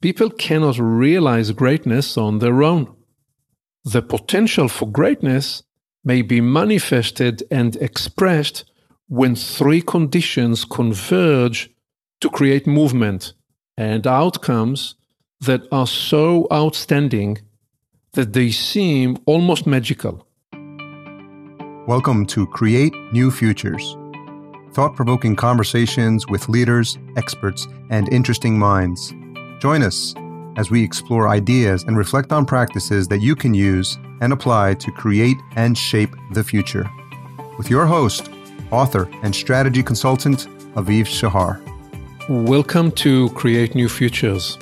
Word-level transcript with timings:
people 0.00 0.30
cannot 0.30 0.78
realize 0.78 1.50
greatness 1.52 2.16
on 2.16 2.38
their 2.38 2.62
own. 2.62 2.94
The 3.84 4.02
potential 4.02 4.68
for 4.68 4.88
greatness 4.88 5.62
may 6.04 6.22
be 6.22 6.40
manifested 6.40 7.42
and 7.50 7.74
expressed 7.76 8.64
when 9.08 9.34
three 9.34 9.82
conditions 9.82 10.64
converge 10.64 11.70
to 12.20 12.28
create 12.30 12.66
movement 12.66 13.32
and 13.76 14.06
outcomes 14.06 14.94
that 15.40 15.62
are 15.72 15.86
so 15.86 16.46
outstanding 16.52 17.38
that 18.12 18.32
they 18.32 18.50
seem 18.50 19.18
almost 19.26 19.66
magical. 19.66 20.26
Welcome 21.86 22.26
to 22.26 22.46
Create 22.46 22.92
New 23.12 23.30
Futures 23.30 23.96
thought 24.74 24.94
provoking 24.94 25.34
conversations 25.34 26.26
with 26.28 26.48
leaders, 26.48 26.98
experts, 27.16 27.66
and 27.90 28.12
interesting 28.12 28.56
minds. 28.58 29.12
Join 29.58 29.82
us 29.82 30.14
as 30.56 30.70
we 30.70 30.84
explore 30.84 31.28
ideas 31.28 31.82
and 31.82 31.98
reflect 31.98 32.32
on 32.32 32.46
practices 32.46 33.08
that 33.08 33.18
you 33.18 33.34
can 33.34 33.54
use 33.54 33.98
and 34.20 34.32
apply 34.32 34.74
to 34.74 34.92
create 34.92 35.36
and 35.56 35.76
shape 35.76 36.14
the 36.32 36.44
future. 36.44 36.88
With 37.56 37.68
your 37.68 37.84
host, 37.84 38.30
author, 38.70 39.10
and 39.24 39.34
strategy 39.34 39.82
consultant, 39.82 40.46
Aviv 40.76 41.06
Shahar. 41.06 41.60
Welcome 42.28 42.92
to 42.92 43.30
Create 43.30 43.74
New 43.74 43.88
Futures. 43.88 44.56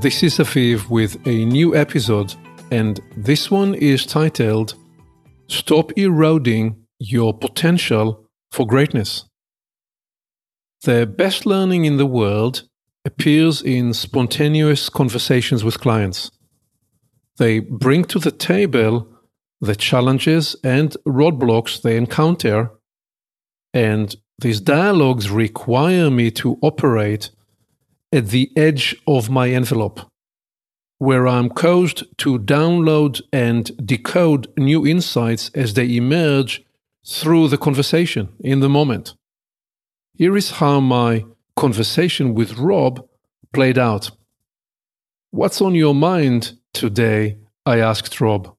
This 0.00 0.24
is 0.24 0.38
Aviv 0.38 0.88
with 0.90 1.16
a 1.28 1.44
new 1.44 1.76
episode, 1.76 2.34
and 2.72 3.00
this 3.16 3.52
one 3.52 3.74
is 3.76 4.04
titled 4.04 4.74
Stop 5.46 5.92
Eroding 5.96 6.84
Your 6.98 7.38
Potential 7.38 8.28
for 8.50 8.66
Greatness. 8.66 9.26
The 10.82 11.06
best 11.06 11.46
learning 11.46 11.84
in 11.84 11.98
the 11.98 12.06
world 12.06 12.64
appears 13.04 13.60
in 13.62 13.92
spontaneous 13.92 14.88
conversations 14.88 15.62
with 15.62 15.80
clients. 15.80 16.30
They 17.38 17.60
bring 17.60 18.04
to 18.06 18.18
the 18.18 18.30
table 18.30 19.08
the 19.60 19.76
challenges 19.76 20.56
and 20.62 20.96
roadblocks 21.06 21.82
they 21.82 21.96
encounter, 21.96 22.70
and 23.72 24.14
these 24.38 24.60
dialogues 24.60 25.30
require 25.30 26.10
me 26.10 26.30
to 26.32 26.58
operate 26.62 27.30
at 28.12 28.28
the 28.28 28.50
edge 28.56 28.96
of 29.06 29.30
my 29.30 29.50
envelope, 29.50 30.00
where 30.98 31.26
I'm 31.26 31.48
caused 31.48 32.04
to 32.18 32.38
download 32.38 33.20
and 33.32 33.70
decode 33.84 34.52
new 34.56 34.86
insights 34.86 35.50
as 35.54 35.74
they 35.74 35.96
emerge 35.96 36.64
through 37.06 37.48
the 37.48 37.58
conversation 37.58 38.28
in 38.40 38.60
the 38.60 38.68
moment. 38.68 39.14
Here 40.14 40.36
is 40.36 40.52
how 40.52 40.80
my 40.80 41.24
conversation 41.56 42.34
with 42.34 42.58
Rob 42.58 43.06
played 43.52 43.78
out. 43.78 44.10
What's 45.30 45.60
on 45.60 45.74
your 45.74 45.94
mind 45.94 46.58
today? 46.72 47.38
I 47.66 47.78
asked 47.78 48.20
Rob. 48.20 48.54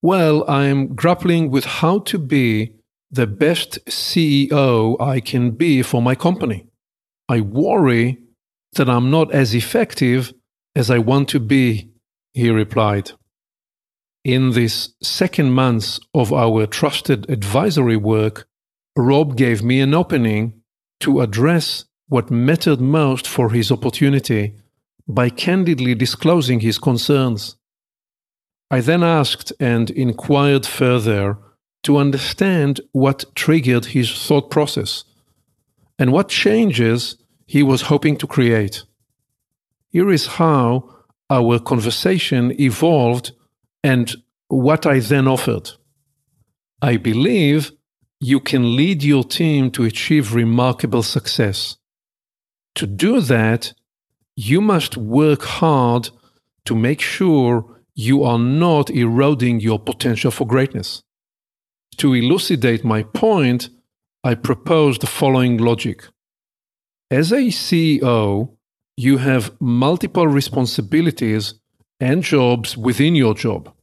Well, 0.00 0.48
I'm 0.48 0.94
grappling 0.94 1.50
with 1.50 1.64
how 1.64 1.98
to 2.00 2.18
be 2.18 2.74
the 3.10 3.26
best 3.26 3.84
CEO 3.86 5.00
I 5.00 5.20
can 5.20 5.52
be 5.52 5.82
for 5.82 6.00
my 6.00 6.14
company. 6.14 6.66
I 7.28 7.40
worry 7.40 8.18
that 8.74 8.88
I'm 8.88 9.10
not 9.10 9.32
as 9.32 9.54
effective 9.54 10.32
as 10.76 10.90
I 10.90 10.98
want 10.98 11.28
to 11.30 11.40
be, 11.40 11.90
he 12.32 12.50
replied. 12.50 13.12
In 14.24 14.52
this 14.52 14.94
second 15.02 15.52
month 15.52 15.98
of 16.14 16.32
our 16.32 16.66
trusted 16.66 17.28
advisory 17.30 17.96
work, 17.96 18.46
Rob 18.96 19.36
gave 19.36 19.62
me 19.62 19.80
an 19.80 19.94
opening 19.94 20.60
to 21.00 21.20
address 21.20 21.84
what 22.08 22.30
mattered 22.30 22.80
most 22.80 23.26
for 23.28 23.50
his 23.50 23.70
opportunity 23.70 24.54
by 25.06 25.30
candidly 25.30 25.94
disclosing 25.94 26.60
his 26.60 26.78
concerns. 26.78 27.56
I 28.70 28.80
then 28.80 29.02
asked 29.02 29.52
and 29.58 29.90
inquired 29.90 30.66
further 30.66 31.38
to 31.84 31.96
understand 31.96 32.80
what 32.92 33.24
triggered 33.34 33.86
his 33.86 34.10
thought 34.26 34.50
process 34.50 35.04
and 35.98 36.12
what 36.12 36.28
changes 36.28 37.16
he 37.46 37.62
was 37.62 37.82
hoping 37.82 38.16
to 38.18 38.26
create. 38.26 38.84
Here 39.90 40.10
is 40.10 40.26
how 40.26 40.94
our 41.30 41.58
conversation 41.58 42.58
evolved 42.60 43.32
and 43.82 44.14
what 44.48 44.86
I 44.86 45.00
then 45.00 45.26
offered. 45.26 45.70
I 46.80 46.96
believe 46.96 47.72
you 48.20 48.40
can 48.40 48.76
lead 48.76 49.02
your 49.02 49.24
team 49.24 49.70
to 49.72 49.84
achieve 49.84 50.34
remarkable 50.34 51.02
success. 51.02 51.76
To 52.78 52.86
do 52.86 53.20
that, 53.22 53.74
you 54.36 54.60
must 54.60 54.96
work 54.96 55.42
hard 55.42 56.10
to 56.64 56.76
make 56.76 57.00
sure 57.00 57.82
you 57.96 58.22
are 58.22 58.38
not 58.38 58.88
eroding 58.88 59.58
your 59.58 59.80
potential 59.80 60.30
for 60.30 60.46
greatness. 60.46 61.02
To 61.96 62.14
elucidate 62.14 62.84
my 62.84 63.02
point, 63.02 63.70
I 64.22 64.36
propose 64.36 64.96
the 64.98 65.08
following 65.08 65.56
logic. 65.58 66.04
As 67.10 67.32
a 67.32 67.50
CEO, 67.50 68.56
you 68.96 69.16
have 69.16 69.60
multiple 69.60 70.28
responsibilities 70.28 71.54
and 71.98 72.22
jobs 72.22 72.76
within 72.76 73.16
your 73.16 73.34
job. 73.34 73.74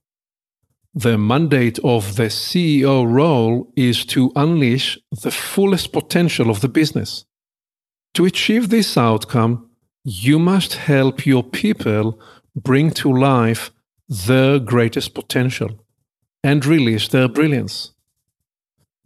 The 0.94 1.18
mandate 1.18 1.80
of 1.84 2.16
the 2.16 2.30
CEO 2.30 3.06
role 3.06 3.74
is 3.76 4.06
to 4.06 4.32
unleash 4.38 4.98
the 5.12 5.32
fullest 5.32 5.92
potential 5.92 6.50
of 6.50 6.62
the 6.62 6.70
business. 6.70 7.26
To 8.16 8.24
achieve 8.24 8.70
this 8.70 8.98
outcome, 8.98 9.70
you 10.06 10.40
must 10.40 10.76
help 10.76 11.26
your 11.26 11.44
people 11.44 12.18
bring 12.56 12.92
to 12.92 13.12
life 13.12 13.72
their 14.08 14.58
greatest 14.58 15.14
potential 15.14 15.84
and 16.42 16.66
release 16.66 17.10
their 17.10 17.28
brilliance. 17.28 17.92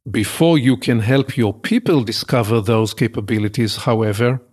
Before 0.10 0.60
you 0.60 0.78
can 0.78 1.00
help 1.00 1.38
your 1.38 1.56
people 1.56 2.04
discover 2.04 2.62
those 2.62 2.94
capabilities, 2.94 3.78
however, 3.78 4.44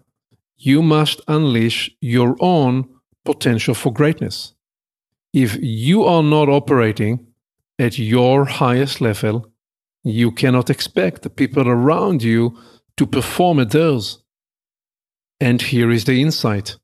you 0.56 0.80
must 0.82 1.20
unleash 1.28 1.90
your 2.00 2.34
own 2.40 2.88
potential 3.26 3.74
for 3.74 3.92
greatness. 3.92 4.54
If 5.34 5.58
you 5.60 6.04
are 6.04 6.22
not 6.22 6.48
operating 6.48 7.26
at 7.78 7.98
your 7.98 8.46
highest 8.46 9.02
level, 9.02 9.52
you 10.02 10.32
cannot 10.32 10.70
expect 10.70 11.22
the 11.22 11.30
people 11.30 11.68
around 11.68 12.22
you 12.22 12.56
to 12.96 13.06
perform 13.06 13.60
at 13.60 13.72
theirs. 13.72 14.22
And 15.40 15.60
here 15.60 15.90
is 15.90 16.04
the 16.04 16.20
insight 16.20 16.76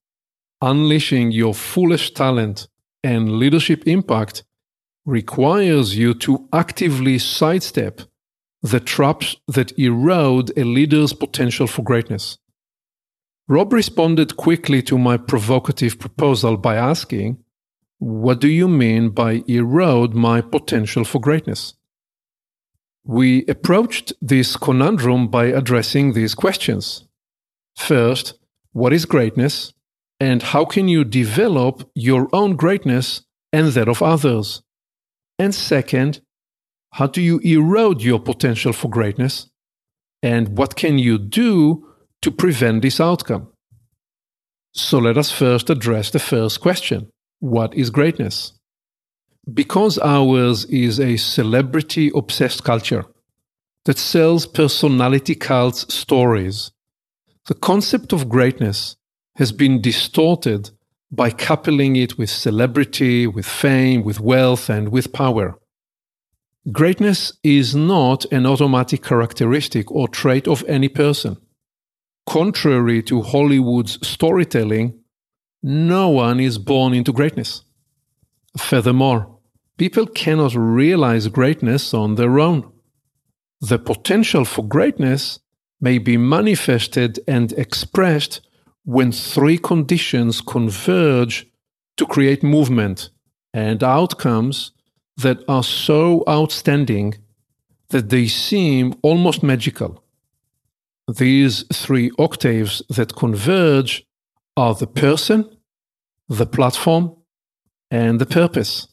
unleashing 0.60 1.32
your 1.32 1.52
fullest 1.52 2.14
talent 2.14 2.68
and 3.02 3.32
leadership 3.32 3.82
impact 3.86 4.44
requires 5.04 5.96
you 5.98 6.14
to 6.14 6.48
actively 6.52 7.18
sidestep 7.18 8.02
the 8.62 8.78
traps 8.78 9.36
that 9.48 9.76
erode 9.76 10.56
a 10.56 10.62
leader's 10.62 11.12
potential 11.12 11.66
for 11.66 11.82
greatness. 11.82 12.38
Rob 13.48 13.72
responded 13.72 14.36
quickly 14.36 14.80
to 14.82 14.96
my 14.96 15.16
provocative 15.16 15.98
proposal 15.98 16.56
by 16.56 16.76
asking, 16.76 17.42
what 17.98 18.40
do 18.40 18.48
you 18.48 18.69
mean 18.69 19.10
by 19.10 19.42
erode 19.48 20.14
my 20.14 20.40
potential 20.40 21.04
for 21.04 21.20
greatness? 21.20 21.74
We 23.04 23.44
approached 23.46 24.12
this 24.22 24.56
conundrum 24.56 25.26
by 25.28 25.46
addressing 25.46 26.12
these 26.12 26.36
questions. 26.36 27.08
First, 27.76 28.34
what 28.72 28.93
is 28.93 29.05
greatness? 29.05 29.72
And 30.21 30.43
how 30.43 30.65
can 30.65 30.88
you 30.88 31.05
develop 31.05 31.91
your 31.94 32.28
own 32.33 32.56
greatness 32.56 33.22
and 33.53 33.69
that 33.69 33.88
of 33.88 34.03
others? 34.03 34.62
And 35.38 35.55
second, 35.55 36.21
how 36.93 37.06
do 37.06 37.21
you 37.21 37.38
erode 37.41 38.03
your 38.03 38.21
potential 38.21 38.72
for 38.72 38.88
greatness? 38.88 39.50
And 40.22 40.56
what 40.56 40.77
can 40.77 40.99
you 40.99 41.19
do 41.19 41.88
to 42.21 42.31
prevent 42.31 42.82
this 42.82 43.00
outcome? 43.00 43.49
So 44.75 44.99
let 44.99 45.19
us 45.19 45.31
first 45.31 45.69
address 45.69 46.11
the 46.11 46.19
first 46.19 46.61
question 46.61 47.11
what 47.41 47.75
is 47.75 47.91
greatness? 47.91 48.52
Because 49.52 49.99
ours 49.99 50.64
is 50.67 51.00
a 51.00 51.17
celebrity 51.17 52.12
obsessed 52.14 52.62
culture 52.62 53.05
that 53.85 53.99
sells 53.99 54.46
personality 54.46 55.35
cults 55.35 55.93
stories, 55.93 56.70
the 57.47 57.55
concept 57.55 58.12
of 58.12 58.29
greatness 58.29 58.97
has 59.37 59.53
been 59.53 59.81
distorted 59.81 60.71
by 61.11 61.31
coupling 61.31 61.97
it 61.97 62.17
with 62.17 62.31
celebrity, 62.31 63.27
with 63.27 63.47
fame, 63.47 64.03
with 64.05 64.21
wealth, 64.21 64.71
and 64.71 64.91
with 64.91 65.12
power. 65.12 65.59
Greatness 66.71 67.33
is 67.43 67.75
not 67.75 68.25
an 68.33 68.47
automatic 68.47 69.03
characteristic 69.03 69.91
or 69.91 70.06
trait 70.06 70.47
of 70.47 70.65
any 70.69 70.89
person. 70.89 71.37
Contrary 72.25 73.03
to 73.03 73.23
Hollywood's 73.23 74.06
storytelling, 74.06 74.99
no 75.62 76.09
one 76.09 76.39
is 76.39 76.59
born 76.59 76.94
into 76.94 77.12
greatness. 77.12 77.65
Furthermore, 78.56 79.39
people 79.77 80.06
cannot 80.06 80.55
realize 80.55 81.27
greatness 81.29 81.93
on 81.93 82.15
their 82.15 82.39
own. 82.39 82.71
The 83.61 83.79
potential 83.79 84.44
for 84.44 84.65
greatness 84.65 85.41
may 85.82 85.99
be 85.99 86.17
manifested 86.17 87.19
and 87.26 87.52
expressed 87.52 88.40
when 88.84 89.12
three 89.12 89.58
conditions 89.58 90.40
converge 90.40 91.46
to 91.96 92.06
create 92.06 92.43
movement 92.43 93.11
and 93.52 93.82
outcomes 93.82 94.70
that 95.17 95.38
are 95.49 95.64
so 95.64 96.25
outstanding 96.29 97.14
that 97.90 98.08
they 98.08 98.26
seem 98.26 98.94
almost 99.02 99.43
magical. 99.43 100.02
These 101.12 101.64
three 101.73 102.11
octaves 102.19 102.82
that 102.88 103.17
converge 103.17 104.06
are 104.56 104.75
the 104.75 104.87
person, 104.87 105.56
the 106.29 106.46
platform, 106.46 107.17
and 107.90 108.20
the 108.20 108.26
purpose. 108.26 108.88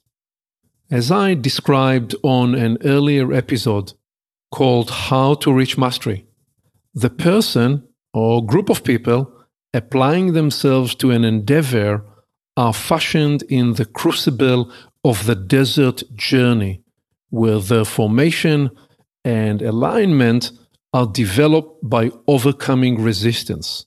As 0.92 1.12
I 1.12 1.36
described 1.36 2.16
on 2.24 2.56
an 2.56 2.80
earlier 2.84 3.32
episode 3.32 3.94
called 4.52 4.90
How 4.90 5.36
to 5.36 5.54
Reach 5.54 5.78
Mastery, 5.78 6.26
the 7.00 7.10
person 7.10 7.88
or 8.14 8.46
group 8.46 8.70
of 8.70 8.84
people 8.84 9.32
applying 9.74 10.34
themselves 10.34 10.96
to 10.96 11.12
an 11.12 11.24
endeavor 11.24 12.04
are 12.58 12.74
fashioned 12.74 13.44
in 13.44 13.74
the 13.74 13.86
crucible 13.86 14.72
of 15.04 15.26
the 15.26 15.36
desert 15.36 16.04
journey, 16.16 16.82
where 17.30 17.60
their 17.60 17.86
formation 17.86 18.70
and 19.24 19.62
alignment 19.62 20.52
are 20.94 21.08
developed 21.08 21.78
by 21.88 22.12
overcoming 22.28 23.02
resistance. 23.02 23.86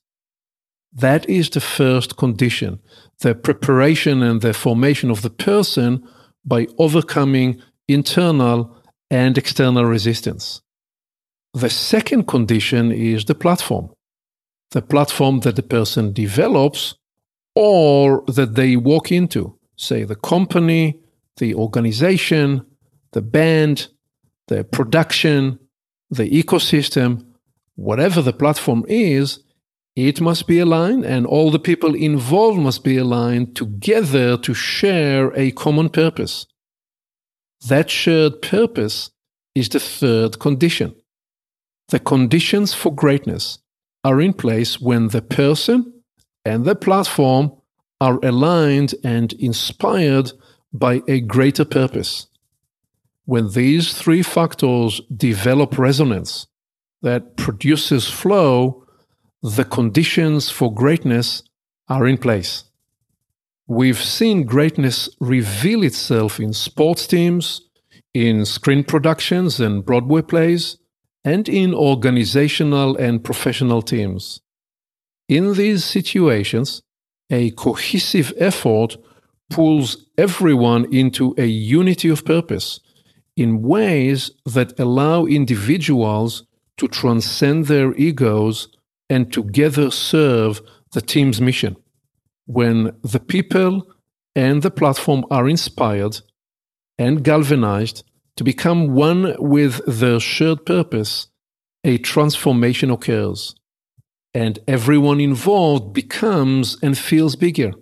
That 0.93 1.29
is 1.29 1.51
the 1.51 1.61
first 1.61 2.17
condition 2.17 2.81
the 3.21 3.35
preparation 3.35 4.21
and 4.23 4.41
the 4.41 4.53
formation 4.53 5.09
of 5.11 5.23
the 5.23 5.31
person 5.31 6.03
by 6.45 6.67
overcoming 6.77 7.63
internal 7.87 8.77
and 9.11 9.39
external 9.39 9.85
resistance. 9.85 10.61
The 11.55 11.71
second 11.71 12.27
condition 12.27 12.91
is 12.91 13.27
the 13.27 13.35
platform. 13.35 13.91
The 14.71 14.83
platform 14.83 15.41
that 15.41 15.57
the 15.57 15.63
person 15.63 16.13
develops 16.13 16.95
or 17.55 18.25
that 18.27 18.55
they 18.55 18.77
walk 18.77 19.13
into, 19.13 19.59
say 19.77 20.05
the 20.05 20.17
company, 20.17 20.99
the 21.37 21.55
organization, 21.55 22.65
the 23.13 23.21
band, 23.21 23.89
the 24.49 24.65
production, 24.65 25.59
the 26.09 26.31
ecosystem, 26.31 27.27
whatever 27.75 28.23
the 28.23 28.33
platform 28.33 28.85
is, 28.89 29.41
it 29.95 30.23
must 30.23 30.47
be 30.47 30.59
aligned 30.59 31.05
and 31.05 31.27
all 31.27 31.51
the 31.51 31.59
people 31.59 31.95
involved 31.95 32.59
must 32.59 32.83
be 32.83 32.97
aligned 32.97 33.55
together 33.55 34.39
to 34.39 34.55
share 34.55 35.33
a 35.37 35.51
common 35.51 35.91
purpose. 35.91 36.47
That 37.69 37.91
shared 37.91 38.41
purpose 38.41 39.11
is 39.55 39.69
the 39.69 39.81
third 39.81 40.39
condition. 40.39 40.95
The 41.89 41.99
conditions 41.99 42.75
for 42.75 42.95
greatness 42.95 43.59
are 44.05 44.21
in 44.21 44.33
place 44.33 44.81
when 44.81 45.09
the 45.09 45.23
person 45.23 45.93
and 46.45 46.65
the 46.65 46.75
platform 46.75 47.53
are 48.01 48.19
aligned 48.23 48.95
and 49.05 49.33
inspired 49.35 50.33
by 50.73 51.03
a 51.07 51.21
greater 51.21 51.65
purpose. 51.65 52.27
When 53.25 53.53
these 53.53 53.95
three 53.95 54.23
factors 54.23 55.01
develop 55.15 55.79
resonance 55.79 56.49
that 57.03 57.37
produces 57.37 58.09
flow, 58.09 58.85
the 59.43 59.65
conditions 59.65 60.51
for 60.51 60.73
greatness 60.73 61.43
are 61.89 62.07
in 62.07 62.19
place. 62.19 62.65
We've 63.69 64.03
seen 64.03 64.45
greatness 64.45 65.09
reveal 65.21 65.85
itself 65.85 66.41
in 66.41 66.53
sports 66.53 67.07
teams, 67.07 67.63
in 68.13 68.45
screen 68.45 68.83
productions 68.85 69.61
and 69.61 69.85
Broadway 69.85 70.23
plays, 70.23 70.79
and 71.25 71.49
in 71.49 71.75
organizational 71.75 72.97
and 72.97 73.23
professional 73.23 73.83
teams. 73.83 74.41
In 75.29 75.55
these 75.55 75.85
situations, 75.85 76.83
a 77.31 77.51
cohesive 77.53 78.33
effort 78.37 78.97
pulls 79.51 80.07
everyone 80.19 80.93
into 80.93 81.35
a 81.39 81.47
unity 81.47 82.09
of 82.09 82.25
purpose 82.25 82.81
in 83.37 83.63
ways 83.63 84.31
that 84.45 84.79
allow 84.79 85.25
individuals 85.25 86.45
to 86.77 86.89
transcend 86.89 87.67
their 87.67 87.95
egos 87.95 88.69
and 89.09 89.33
together 89.33 89.91
serve 89.91 90.61
the 90.93 91.01
team's 91.01 91.41
mission. 91.41 91.77
When 92.47 92.93
the 93.03 93.21
people 93.21 93.87
and 94.35 94.63
the 94.63 94.71
platform 94.71 95.25
are 95.31 95.49
inspired 95.49 96.21
and 96.99 97.23
galvanized 97.23 98.05
to 98.37 98.45
become 98.45 98.95
one 98.95 99.35
with 99.39 99.81
their 99.87 100.21
shared 100.21 100.65
purpose, 100.65 101.29
a 101.85 101.99
transformation 101.99 102.91
occurs, 102.91 103.55
and 104.35 104.59
everyone 104.67 105.21
involved 105.21 105.93
becomes 105.93 106.79
and 106.83 106.97
feels 106.97 107.37
bigger 107.37 107.73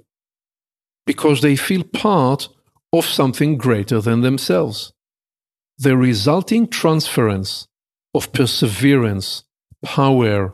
because 1.06 1.40
they 1.40 1.56
feel 1.56 1.84
part 1.84 2.48
of 2.92 3.06
something 3.06 3.56
greater 3.56 4.00
than 4.00 4.20
themselves. 4.20 4.92
The 5.78 5.96
resulting 5.96 6.68
transference 6.68 7.66
of 8.14 8.32
perseverance, 8.32 9.44
power, 9.82 10.52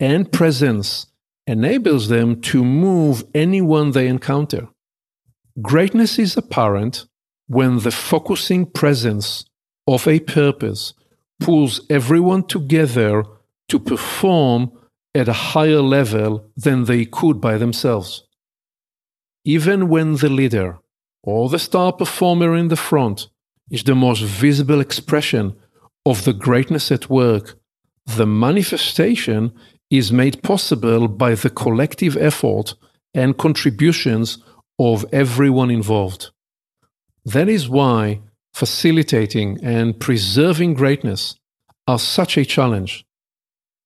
and 0.00 0.30
presence 0.32 1.06
enables 1.46 2.08
them 2.08 2.40
to 2.40 2.64
move 2.64 3.24
anyone 3.34 3.90
they 3.90 4.08
encounter. 4.08 4.68
Greatness 5.60 6.18
is 6.18 6.36
apparent 6.36 7.06
when 7.46 7.78
the 7.80 7.90
focusing 7.90 8.66
presence 8.66 9.44
of 9.86 10.08
a 10.08 10.20
purpose 10.20 10.94
pulls 11.40 11.80
everyone 11.90 12.46
together 12.46 13.24
to 13.68 13.78
perform 13.78 14.70
at 15.14 15.28
a 15.28 15.32
higher 15.32 15.80
level 15.80 16.50
than 16.56 16.84
they 16.84 17.04
could 17.04 17.40
by 17.40 17.56
themselves. 17.58 18.24
Even 19.44 19.88
when 19.88 20.16
the 20.16 20.28
leader 20.28 20.78
or 21.22 21.48
the 21.48 21.58
star 21.58 21.92
performer 21.92 22.56
in 22.56 22.68
the 22.68 22.76
front 22.76 23.28
is 23.70 23.84
the 23.84 23.94
most 23.94 24.22
visible 24.22 24.80
expression 24.80 25.54
of 26.06 26.24
the 26.24 26.32
greatness 26.32 26.90
at 26.90 27.10
work, 27.10 27.58
the 28.06 28.26
manifestation 28.26 29.52
is 29.90 30.12
made 30.12 30.42
possible 30.42 31.08
by 31.08 31.34
the 31.34 31.50
collective 31.50 32.16
effort 32.16 32.74
and 33.14 33.38
contributions 33.38 34.38
of 34.78 35.04
everyone 35.12 35.70
involved. 35.70 36.30
That 37.24 37.48
is 37.48 37.68
why 37.68 38.20
facilitating 38.52 39.58
and 39.62 39.98
preserving 39.98 40.74
greatness 40.74 41.36
are 41.86 41.98
such 41.98 42.36
a 42.36 42.44
challenge. 42.44 43.04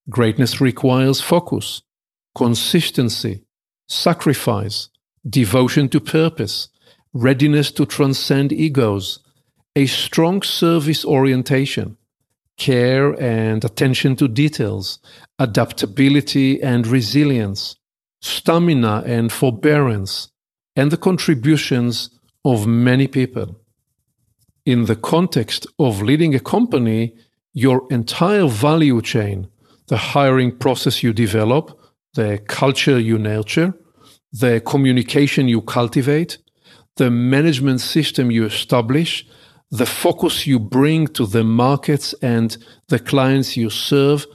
Greatness 0.09 0.59
requires 0.59 1.21
focus, 1.21 1.81
consistency, 2.35 3.43
sacrifice, 3.87 4.89
devotion 5.27 5.89
to 5.89 5.99
purpose, 5.99 6.69
readiness 7.13 7.71
to 7.71 7.85
transcend 7.85 8.51
egos, 8.51 9.19
a 9.75 9.85
strong 9.85 10.41
service 10.41 11.05
orientation, 11.05 11.97
care 12.57 13.19
and 13.21 13.63
attention 13.63 14.15
to 14.17 14.27
details, 14.27 14.99
adaptability 15.39 16.61
and 16.61 16.85
resilience, 16.85 17.75
stamina 18.21 19.03
and 19.05 19.31
forbearance, 19.31 20.29
and 20.75 20.91
the 20.91 20.97
contributions 20.97 22.18
of 22.45 22.67
many 22.67 23.07
people. 23.07 23.59
In 24.65 24.85
the 24.85 24.95
context 24.95 25.67
of 25.77 26.01
leading 26.01 26.35
a 26.35 26.39
company, 26.39 27.15
your 27.53 27.87
entire 27.89 28.47
value 28.47 29.01
chain, 29.01 29.47
the 29.87 29.97
hiring 29.97 30.57
process 30.57 31.01
you 31.03 31.13
develop, 31.13 31.79
the 32.13 32.39
culture 32.47 32.99
you 32.99 33.17
nurture, 33.17 33.73
the 34.31 34.61
communication 34.61 35.47
you 35.47 35.61
cultivate, 35.61 36.37
the 36.97 37.09
management 37.09 37.81
system 37.81 38.29
you 38.29 38.45
establish, 38.45 39.25
the 39.71 39.85
focus 39.85 40.47
you 40.47 40.59
bring 40.59 41.07
to 41.07 41.25
the 41.25 41.43
markets 41.43 42.13
and 42.21 42.57
the 42.87 42.99
clients 42.99 43.55
you 43.55 43.69
serve 43.69 44.25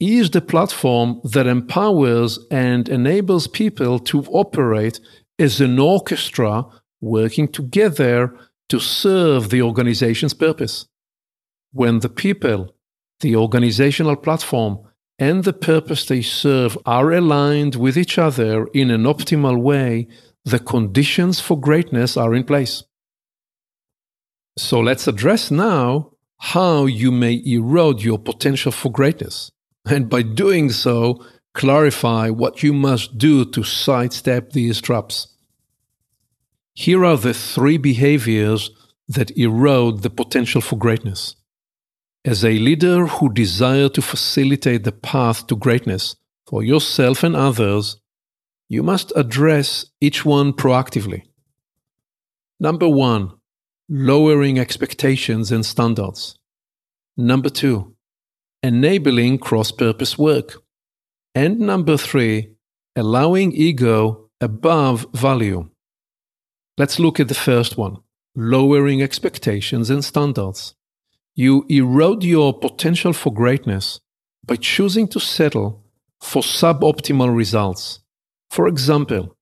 is 0.00 0.30
the 0.30 0.40
platform 0.40 1.20
that 1.24 1.46
empowers 1.46 2.38
and 2.50 2.88
enables 2.88 3.46
people 3.46 3.98
to 3.98 4.24
operate 4.24 4.98
as 5.38 5.60
an 5.60 5.78
orchestra 5.78 6.64
working 7.02 7.48
together 7.48 8.34
to 8.70 8.80
serve 8.80 9.50
the 9.50 9.60
organization's 9.60 10.32
purpose. 10.32 10.86
When 11.72 11.98
the 11.98 12.08
people, 12.08 12.74
the 13.20 13.36
organizational 13.36 14.16
platform, 14.16 14.78
and 15.18 15.44
the 15.44 15.52
purpose 15.52 16.06
they 16.06 16.22
serve 16.22 16.78
are 16.86 17.12
aligned 17.12 17.74
with 17.74 17.98
each 17.98 18.16
other 18.16 18.66
in 18.72 18.90
an 18.90 19.02
optimal 19.02 19.60
way, 19.60 20.08
the 20.44 20.58
conditions 20.58 21.38
for 21.38 21.60
greatness 21.60 22.16
are 22.16 22.34
in 22.34 22.44
place. 22.44 22.84
So 24.58 24.80
let's 24.80 25.06
address 25.06 25.50
now 25.50 26.12
how 26.38 26.86
you 26.86 27.12
may 27.12 27.42
erode 27.46 28.02
your 28.02 28.18
potential 28.18 28.72
for 28.72 28.90
greatness. 28.90 29.50
And 29.86 30.08
by 30.08 30.22
doing 30.22 30.70
so, 30.70 31.24
clarify 31.54 32.30
what 32.30 32.62
you 32.62 32.72
must 32.72 33.18
do 33.18 33.44
to 33.44 33.62
sidestep 33.62 34.50
these 34.50 34.80
traps. 34.80 35.31
Here 36.74 37.04
are 37.04 37.16
the 37.16 37.34
three 37.34 37.76
behaviors 37.76 38.70
that 39.08 39.36
erode 39.36 40.02
the 40.02 40.10
potential 40.10 40.60
for 40.60 40.76
greatness. 40.76 41.36
As 42.24 42.44
a 42.44 42.58
leader 42.58 43.06
who 43.06 43.32
desire 43.32 43.88
to 43.90 44.00
facilitate 44.00 44.84
the 44.84 44.92
path 44.92 45.46
to 45.48 45.56
greatness 45.56 46.16
for 46.46 46.62
yourself 46.62 47.22
and 47.22 47.36
others, 47.36 48.00
you 48.68 48.82
must 48.82 49.12
address 49.16 49.86
each 50.00 50.24
one 50.24 50.52
proactively. 50.52 51.24
Number 52.58 52.88
one, 52.88 53.32
lowering 53.88 54.58
expectations 54.58 55.52
and 55.52 55.66
standards. 55.66 56.38
Number 57.16 57.50
two, 57.50 57.94
enabling 58.62 59.38
cross 59.38 59.72
purpose 59.72 60.16
work. 60.16 60.62
And 61.34 61.58
number 61.58 61.96
three, 61.96 62.54
allowing 62.96 63.52
ego 63.52 64.30
above 64.40 65.06
value. 65.12 65.68
Let's 66.82 66.98
look 66.98 67.20
at 67.20 67.28
the 67.28 67.42
first 67.50 67.78
one 67.78 67.98
lowering 68.34 69.02
expectations 69.02 69.88
and 69.88 70.04
standards. 70.04 70.74
You 71.36 71.64
erode 71.68 72.24
your 72.24 72.52
potential 72.58 73.12
for 73.12 73.32
greatness 73.32 74.00
by 74.44 74.56
choosing 74.56 75.06
to 75.14 75.20
settle 75.20 75.84
for 76.20 76.42
suboptimal 76.42 77.32
results. 77.36 78.00
For 78.50 78.66
example, 78.66 79.36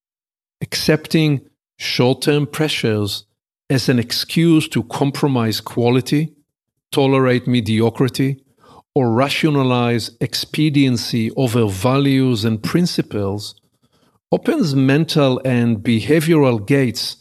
accepting 0.61 1.40
short 1.78 2.20
term 2.20 2.47
pressures 2.47 3.25
as 3.70 3.88
an 3.88 3.99
excuse 3.99 4.68
to 4.68 4.82
compromise 4.82 5.62
quality, 5.62 6.35
tolerate 6.92 7.47
mediocrity, 7.47 8.44
or 8.94 9.14
rationalize 9.14 10.11
expediency 10.20 11.30
over 11.38 11.66
values 11.66 12.44
and 12.44 12.62
principles 12.62 13.54
opens 14.30 14.75
mental 14.75 15.40
and 15.42 15.78
behavioral 15.78 16.64
gates 16.66 17.19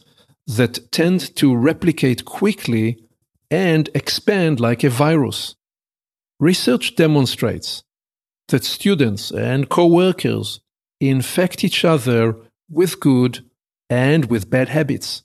that 0.50 0.92
tend 0.92 1.36
to 1.36 1.56
replicate 1.56 2.26
quickly 2.26 2.98
and 3.52 3.90
expand 3.94 4.60
like 4.60 4.84
a 4.84 4.90
virus. 4.90 5.56
Research 6.40 6.96
demonstrates 6.96 7.84
that 8.48 8.64
students 8.64 9.32
and 9.32 9.70
co-workers 9.70 10.60
infect 11.00 11.64
each 11.64 11.86
other 11.86 12.36
with 12.70 13.00
good 13.00 13.46
and 13.90 14.26
with 14.26 14.50
bad 14.50 14.70
habits. 14.70 15.24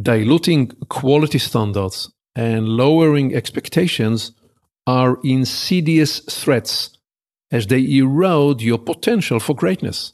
Diluting 0.00 0.68
quality 0.88 1.38
standards 1.38 2.10
and 2.34 2.68
lowering 2.68 3.34
expectations 3.34 4.32
are 4.86 5.18
insidious 5.22 6.20
threats 6.20 6.96
as 7.50 7.66
they 7.66 7.84
erode 7.96 8.62
your 8.62 8.78
potential 8.78 9.38
for 9.38 9.54
greatness. 9.54 10.12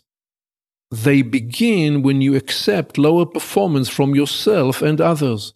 They 0.91 1.23
begin 1.23 2.03
when 2.03 2.21
you 2.21 2.35
accept 2.35 2.99
lower 2.99 3.27
performance 3.27 3.89
from 3.89 4.15
yourself 4.15 4.81
and 4.81 5.01
others. 5.01 5.53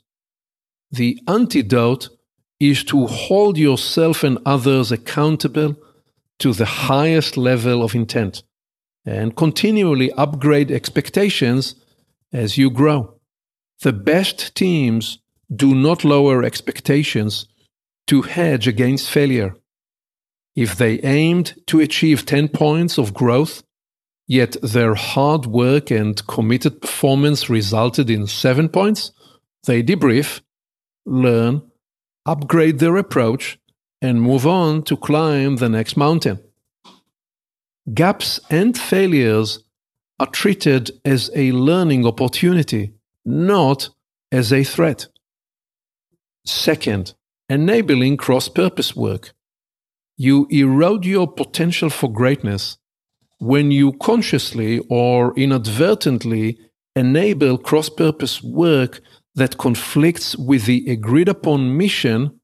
The 0.90 1.18
antidote 1.26 2.10
is 2.60 2.84
to 2.84 3.06
hold 3.06 3.56
yourself 3.56 4.22
and 4.22 4.38
others 4.44 4.92
accountable 4.92 5.76
to 6.38 6.52
the 6.52 6.66
highest 6.66 7.36
level 7.36 7.82
of 7.82 7.94
intent 7.94 8.42
and 9.04 9.36
continually 9.36 10.12
upgrade 10.12 10.70
expectations 10.70 11.74
as 12.32 12.58
you 12.58 12.70
grow. 12.70 13.14
The 13.80 13.92
best 13.92 14.54
teams 14.54 15.18
do 15.54 15.74
not 15.74 16.04
lower 16.04 16.44
expectations 16.44 17.46
to 18.06 18.22
hedge 18.22 18.68
against 18.68 19.10
failure. 19.10 19.56
If 20.54 20.76
they 20.76 21.00
aimed 21.00 21.54
to 21.66 21.80
achieve 21.80 22.26
10 22.26 22.48
points 22.48 22.98
of 22.98 23.14
growth, 23.14 23.62
yet 24.32 24.56
their 24.62 24.94
hard 24.94 25.44
work 25.44 25.90
and 25.90 26.26
committed 26.26 26.80
performance 26.80 27.50
resulted 27.50 28.08
in 28.08 28.26
7 28.26 28.70
points, 28.70 29.12
they 29.66 29.82
debrief, 29.82 30.40
learn, 31.04 31.60
upgrade 32.24 32.78
their 32.78 32.96
approach, 32.96 33.58
and 34.00 34.22
move 34.22 34.46
on 34.46 34.82
to 34.84 34.96
climb 34.96 35.56
the 35.56 35.68
next 35.68 35.98
mountain. 35.98 36.40
Gaps 37.92 38.40
and 38.48 38.78
failures 38.78 39.64
are 40.18 40.30
treated 40.30 40.90
as 41.04 41.30
a 41.36 41.52
learning 41.52 42.06
opportunity, 42.06 42.94
not 43.26 43.90
as 44.30 44.50
a 44.50 44.64
threat. 44.64 45.08
Second, 46.46 47.12
enabling 47.50 48.16
cross 48.16 48.48
purpose 48.48 48.96
work. 48.96 49.34
You 50.16 50.46
erode 50.48 51.04
your 51.04 51.30
potential 51.30 51.90
for 51.90 52.10
greatness 52.10 52.78
when 53.42 53.72
you 53.72 53.92
consciously 53.94 54.78
or 54.88 55.34
inadvertently 55.34 56.56
enable 56.94 57.58
cross 57.58 57.88
purpose 57.88 58.40
work 58.40 59.00
that 59.34 59.58
conflicts 59.58 60.36
with 60.36 60.66
the 60.66 60.88
agreed 60.88 61.28
upon 61.28 61.76
mission 61.76 62.38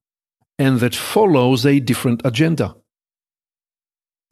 and 0.59 0.81
that 0.81 0.97
follows 0.97 1.65
a 1.65 1.79
different 1.79 2.21
agenda. 2.25 2.75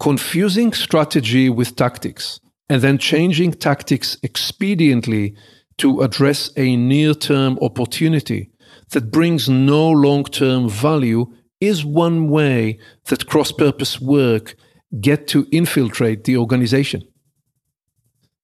Confusing 0.01 0.73
strategy 0.73 1.49
with 1.49 1.77
tactics 1.77 2.41
and 2.69 2.83
then 2.83 2.99
changing 2.99 3.53
tactics 3.53 4.17
expediently 4.25 5.37
to 5.79 6.01
address 6.01 6.51
a 6.57 6.75
near 6.75 7.15
term 7.15 7.57
opportunity 7.63 8.51
that 8.91 9.13
brings 9.13 9.49
no 9.49 9.89
long 9.89 10.25
term 10.25 10.69
value 10.69 11.27
is 11.61 11.85
one 11.85 12.29
way 12.29 12.77
that 13.05 13.29
cross 13.29 13.53
purpose 13.53 14.01
work 14.01 14.57
get 15.01 15.27
to 15.29 15.47
infiltrate 15.51 16.25
the 16.25 16.37
organization. 16.37 17.03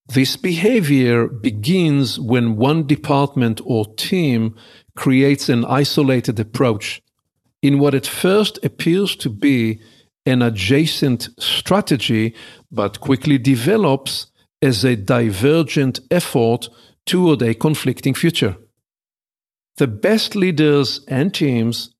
This 0.08 0.36
behavior 0.36 1.28
begins 1.28 2.18
when 2.18 2.56
one 2.56 2.86
department 2.86 3.60
or 3.64 3.86
team 3.94 4.56
creates 4.96 5.48
an 5.48 5.64
isolated 5.64 6.38
approach 6.40 7.00
in 7.62 7.78
what 7.78 7.94
at 7.94 8.06
first 8.06 8.58
appears 8.64 9.14
to 9.16 9.30
be 9.30 9.80
an 10.26 10.42
adjacent 10.42 11.28
strategy, 11.38 12.34
but 12.70 13.00
quickly 13.00 13.38
develops 13.38 14.26
as 14.60 14.84
a 14.84 14.96
divergent 14.96 16.00
effort 16.10 16.68
toward 17.06 17.42
a 17.42 17.54
conflicting 17.54 18.14
future. 18.14 18.56
The 19.76 19.86
best 19.86 20.36
leaders 20.36 21.00
and 21.08 21.32
teams 21.32 21.94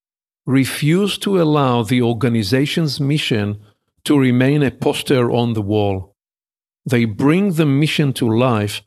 refuse 0.45 1.19
to 1.19 1.41
allow 1.41 1.83
the 1.83 2.03
organization's 2.03 3.01
mission 3.01 3.61
to 4.05 4.19
remain 4.19 4.63
a 4.63 4.71
poster 4.71 5.31
on 5.31 5.53
the 5.53 5.63
wall. 5.63 6.15
They 6.85 7.05
bring 7.05 7.53
the 7.53 7.67
mission 7.67 8.13
to 8.15 8.27
life 8.29 8.83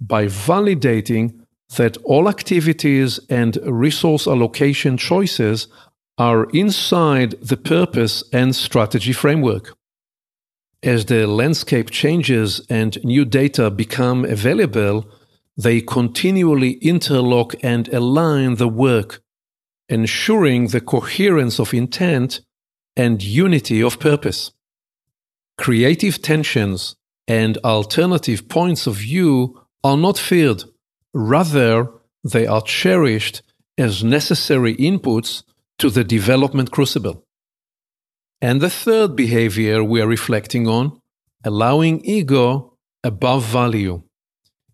by 0.00 0.26
validating 0.26 1.40
that 1.76 1.96
all 1.98 2.28
activities 2.28 3.20
and 3.28 3.58
resource 3.64 4.26
allocation 4.26 4.96
choices 4.96 5.68
are 6.16 6.44
inside 6.50 7.32
the 7.40 7.56
purpose 7.56 8.24
and 8.32 8.54
strategy 8.54 9.12
framework. 9.12 9.76
As 10.82 11.06
the 11.06 11.26
landscape 11.26 11.90
changes 11.90 12.60
and 12.70 13.02
new 13.04 13.24
data 13.24 13.70
become 13.70 14.24
available, 14.24 15.10
they 15.56 15.80
continually 15.80 16.72
interlock 16.74 17.54
and 17.62 17.88
align 17.92 18.56
the 18.56 18.68
work, 18.68 19.20
ensuring 19.88 20.68
the 20.68 20.80
coherence 20.80 21.58
of 21.58 21.74
intent 21.74 22.40
and 22.96 23.22
unity 23.22 23.82
of 23.82 23.98
purpose. 23.98 24.52
Creative 25.58 26.22
tensions 26.22 26.94
and 27.26 27.58
alternative 27.58 28.48
points 28.48 28.86
of 28.86 28.96
view 28.96 29.60
are 29.84 29.96
not 29.96 30.16
feared, 30.16 30.64
rather, 31.12 31.88
they 32.24 32.46
are 32.46 32.62
cherished 32.62 33.42
as 33.76 34.04
necessary 34.04 34.74
inputs 34.76 35.42
to 35.78 35.90
the 35.90 36.04
development 36.04 36.70
crucible. 36.70 37.24
And 38.40 38.60
the 38.60 38.70
third 38.70 39.16
behavior 39.16 39.82
we 39.82 40.00
are 40.00 40.06
reflecting 40.06 40.68
on 40.68 41.00
allowing 41.44 42.04
ego 42.04 42.76
above 43.04 43.44
value. 43.44 44.02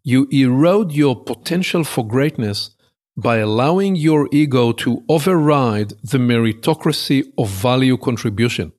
You 0.02 0.26
erode 0.30 0.92
your 0.92 1.24
potential 1.24 1.84
for 1.84 2.06
greatness 2.06 2.70
by 3.16 3.38
allowing 3.38 3.96
your 3.96 4.28
ego 4.32 4.72
to 4.72 5.02
override 5.08 5.90
the 6.02 6.18
meritocracy 6.18 7.32
of 7.38 7.48
value 7.48 7.96
contribution. 7.96 8.72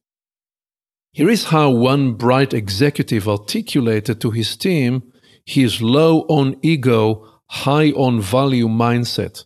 Here 1.15 1.29
is 1.29 1.45
how 1.45 1.69
one 1.69 2.15
bright 2.15 2.53
executive 2.53 3.25
articulated 3.29 4.19
to 4.19 4.31
his 4.31 4.57
team 4.57 5.13
his 5.45 5.81
low 5.81 6.25
on 6.27 6.57
ego, 6.61 7.25
high 7.47 7.91
on 7.91 8.19
value 8.19 8.67
mindset. 8.67 9.45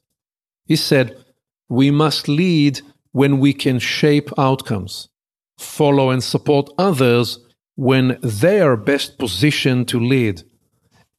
He 0.65 0.75
said, 0.75 1.15
We 1.67 1.91
must 1.91 2.27
lead 2.27 2.81
when 3.11 3.39
we 3.39 3.53
can 3.53 3.77
shape 3.77 4.31
outcomes, 4.35 5.09
follow 5.59 6.09
and 6.09 6.23
support 6.23 6.71
others 6.79 7.37
when 7.75 8.17
they 8.23 8.61
are 8.61 8.75
best 8.75 9.19
positioned 9.19 9.87
to 9.89 9.99
lead. 9.99 10.41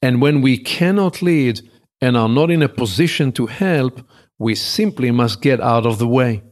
And 0.01 0.21
when 0.21 0.41
we 0.41 0.57
cannot 0.57 1.21
lead 1.21 1.61
and 2.01 2.17
are 2.17 2.27
not 2.27 2.51
in 2.51 2.61
a 2.61 2.67
position 2.67 3.31
to 3.33 3.45
help, 3.45 4.01
we 4.37 4.55
simply 4.55 5.11
must 5.11 5.41
get 5.41 5.61
out 5.61 5.85
of 5.85 5.97
the 5.97 6.09
way. 6.09 6.43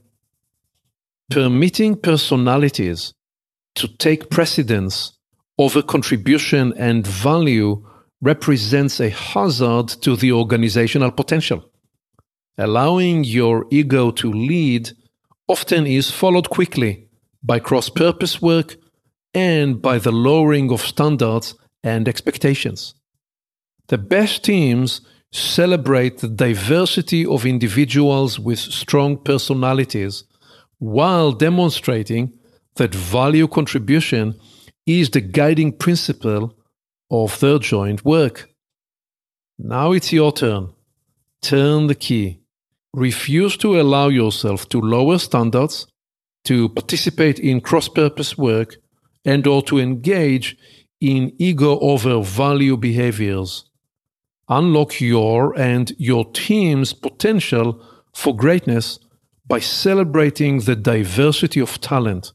Permitting 1.30 1.98
personalities 1.98 3.14
to 3.80 3.88
take 3.88 4.30
precedence 4.30 5.18
over 5.58 5.82
contribution 5.82 6.74
and 6.78 7.06
value 7.06 7.86
represents 8.22 9.00
a 9.00 9.10
hazard 9.10 9.88
to 9.88 10.16
the 10.16 10.32
organizational 10.32 11.12
potential. 11.12 11.70
Allowing 12.58 13.24
your 13.24 13.66
ego 13.72 14.12
to 14.12 14.32
lead 14.32 14.92
often 15.48 15.88
is 15.88 16.12
followed 16.12 16.50
quickly 16.50 17.08
by 17.42 17.60
cross 17.60 17.90
purpose 17.90 18.42
work 18.42 18.76
and 19.34 19.82
by 19.82 19.98
the 19.98 20.12
lowering 20.12 20.72
of 20.72 20.82
standards 20.82 21.56
and 21.84 22.08
expectations. 22.08 22.96
The 23.88 23.98
best 23.98 24.44
teams 24.44 25.02
celebrate 25.32 26.18
the 26.18 26.28
diversity 26.28 27.26
of 27.26 27.46
individuals 27.46 28.40
with 28.40 28.60
strong 28.60 29.18
personalities 29.18 30.24
while 30.80 31.32
demonstrating 31.32 32.39
that 32.80 32.96
value 32.96 33.48
contribution 33.48 34.34
is 34.86 35.12
the 35.12 35.22
guiding 35.22 35.72
principle 35.72 36.54
of 37.12 37.40
their 37.40 37.60
joint 37.60 38.04
work. 38.04 38.50
Now 39.60 39.92
it's 39.92 40.12
your 40.12 40.32
turn. 40.32 40.74
Turn 41.42 41.88
the 41.88 41.96
key. 41.96 42.40
Refuse 42.94 43.56
to 43.58 43.80
allow 43.80 44.08
yourself 44.08 44.68
to 44.70 44.82
lower 44.82 45.20
standards, 45.20 45.88
to 46.46 46.70
participate 46.70 47.40
in 47.40 47.62
cross 47.62 47.88
purpose 47.88 48.38
work, 48.38 48.78
and 49.24 49.46
or 49.46 49.62
to 49.64 49.78
engage 49.78 50.58
in 51.00 51.34
ego 51.38 51.78
over 51.80 52.22
value 52.22 52.78
behaviors. 52.78 53.66
Unlock 54.48 55.00
your 55.00 55.58
and 55.60 55.94
your 55.98 56.26
team's 56.32 56.94
potential 56.94 57.86
for 58.14 58.36
greatness 58.36 59.00
by 59.48 59.60
celebrating 59.60 60.62
the 60.62 60.76
diversity 60.76 61.60
of 61.60 61.80
talent, 61.80 62.34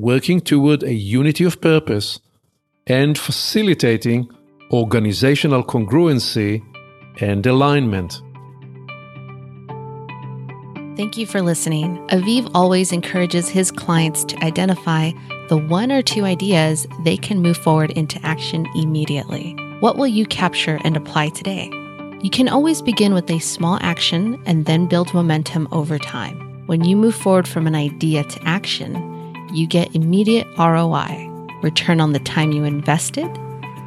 working 0.00 0.40
toward 0.40 0.82
a 0.82 0.94
unity 0.94 1.44
of 1.44 1.60
purpose, 1.60 2.20
and 2.86 3.18
facilitating 3.18 4.28
organizational 4.72 5.64
congruency 5.64 6.62
and 7.20 7.46
alignment. 7.46 8.22
Thank 10.96 11.16
you 11.16 11.26
for 11.26 11.42
listening. 11.42 11.98
Aviv 12.08 12.50
always 12.54 12.92
encourages 12.92 13.48
his 13.48 13.70
clients 13.70 14.24
to 14.24 14.44
identify 14.44 15.12
the 15.48 15.56
one 15.56 15.92
or 15.92 16.02
two 16.02 16.24
ideas 16.24 16.86
they 17.04 17.16
can 17.16 17.40
move 17.40 17.56
forward 17.56 17.92
into 17.92 18.18
action 18.24 18.66
immediately. 18.74 19.54
What 19.80 19.96
will 19.96 20.08
you 20.08 20.26
capture 20.26 20.80
and 20.82 20.96
apply 20.96 21.28
today? 21.30 21.70
You 22.20 22.30
can 22.30 22.48
always 22.48 22.82
begin 22.82 23.14
with 23.14 23.30
a 23.30 23.38
small 23.38 23.78
action 23.80 24.42
and 24.44 24.66
then 24.66 24.86
build 24.86 25.14
momentum 25.14 25.68
over 25.70 25.98
time. 25.98 26.66
When 26.66 26.84
you 26.84 26.96
move 26.96 27.14
forward 27.14 27.46
from 27.46 27.68
an 27.68 27.76
idea 27.76 28.24
to 28.24 28.42
action, 28.42 29.17
you 29.52 29.66
get 29.66 29.94
immediate 29.94 30.46
ROI, 30.58 31.28
return 31.62 32.00
on 32.00 32.12
the 32.12 32.20
time 32.20 32.52
you 32.52 32.64
invested, 32.64 33.28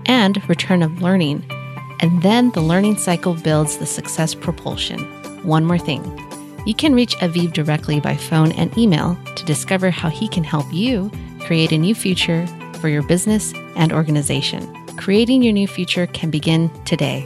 and 0.05 0.47
return 0.49 0.83
of 0.83 1.01
learning. 1.01 1.45
And 1.99 2.21
then 2.21 2.51
the 2.51 2.61
learning 2.61 2.97
cycle 2.97 3.35
builds 3.35 3.77
the 3.77 3.85
success 3.85 4.33
propulsion. 4.33 4.99
One 5.43 5.65
more 5.65 5.79
thing 5.79 6.03
you 6.65 6.75
can 6.75 6.93
reach 6.93 7.15
Aviv 7.17 7.53
directly 7.53 7.99
by 7.99 8.15
phone 8.15 8.51
and 8.51 8.75
email 8.77 9.17
to 9.35 9.45
discover 9.45 9.89
how 9.89 10.09
he 10.09 10.27
can 10.27 10.43
help 10.43 10.71
you 10.71 11.09
create 11.39 11.71
a 11.71 11.77
new 11.77 11.95
future 11.95 12.45
for 12.79 12.87
your 12.87 13.01
business 13.01 13.53
and 13.75 13.91
organization. 13.91 14.71
Creating 14.95 15.41
your 15.41 15.53
new 15.53 15.67
future 15.67 16.05
can 16.07 16.29
begin 16.29 16.69
today. 16.85 17.25